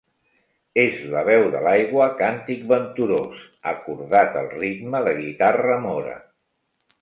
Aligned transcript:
És 0.83 1.01
la 1.15 1.19
veu 1.27 1.43
de 1.55 1.59
l'aigua 1.67 2.07
càntic 2.21 2.63
venturós, 2.71 3.43
acordat 3.73 4.41
al 4.43 4.49
ritme 4.57 5.03
de 5.11 5.15
guitarra 5.21 5.79
mora. 5.87 6.19